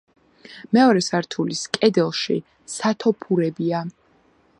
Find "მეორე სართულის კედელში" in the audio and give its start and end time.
0.77-2.39